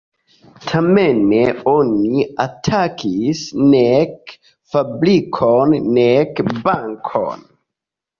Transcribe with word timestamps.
Tamen 0.69 1.19
oni 1.73 2.23
atakis 2.45 3.41
nek 3.73 4.33
fabrikon 4.77 5.77
nek 5.99 6.41
bankon. 6.63 7.45